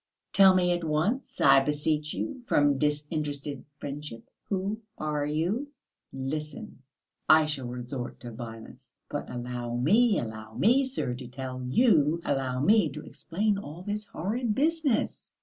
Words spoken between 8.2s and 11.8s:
to violence...." "But allow me, allow me, sir, to tell